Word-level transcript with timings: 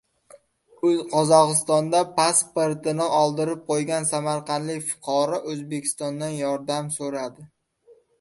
Qozog‘istonda 1.09 1.99
"pasport"ini 2.15 3.05
oldirib 3.17 3.61
qo‘ygan 3.67 4.07
samarqandlik 4.13 4.87
fuqaro 4.87 5.39
O‘zbekistondan 5.53 6.35
yordam 6.39 6.89
so‘radi 6.97 7.47